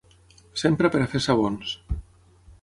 [0.61, 1.75] S'empra per a fer sabons.